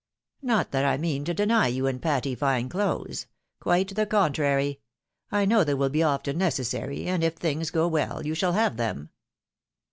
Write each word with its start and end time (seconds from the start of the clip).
Not 0.41 0.71
that 0.71 0.83
I 0.83 0.97
mean 0.97 1.25
to 1.25 1.33
deny 1.35 1.67
you 1.67 1.85
and 1.85 2.01
Patty 2.01 2.33
fine 2.33 2.69
clothes. 2.69 3.27
Quite 3.59 3.93
the 3.93 4.07
contrary. 4.07 4.79
I 5.31 5.45
know 5.45 5.63
they 5.63 5.75
will 5.75 5.89
be 5.89 6.01
often 6.01 6.39
necessary; 6.39 7.05
and, 7.05 7.23
if 7.23 7.35
things 7.35 7.69
go 7.69 7.87
well, 7.87 8.25
you 8.25 8.33
shall 8.33 8.53
have 8.53 8.77
them." 8.77 9.11